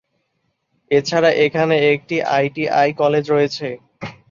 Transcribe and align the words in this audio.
এছাড়া 0.91 1.29
এখানে 1.45 1.75
একটি 1.91 2.15
আই 2.35 2.45
টি 2.55 2.63
আই 2.79 2.89
কলেজ 3.01 3.23
রয়েছে। 3.33 3.67